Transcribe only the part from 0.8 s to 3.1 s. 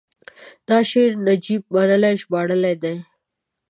شعر نجیب منلي ژباړلی دی: